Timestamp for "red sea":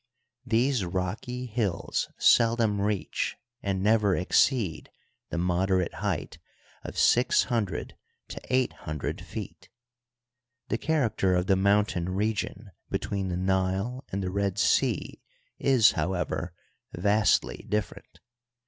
14.31-15.21